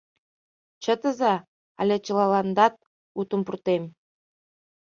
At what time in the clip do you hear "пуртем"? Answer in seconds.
3.45-3.83